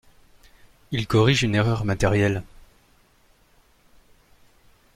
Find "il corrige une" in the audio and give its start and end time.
0.89-1.53